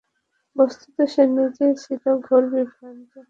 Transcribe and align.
বস্তুত 0.55 0.97
সে 1.13 1.23
নিজেই 1.35 1.73
ছিল 1.83 2.03
ঘোর 2.25 2.43
বিভ্রান্ত। 2.51 3.11